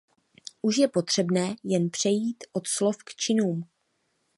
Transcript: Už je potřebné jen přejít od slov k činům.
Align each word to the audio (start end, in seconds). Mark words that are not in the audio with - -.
Už 0.61 0.77
je 0.77 0.87
potřebné 0.87 1.55
jen 1.63 1.89
přejít 1.89 2.43
od 2.53 2.67
slov 2.67 2.97
k 3.03 3.15
činům. 3.15 3.63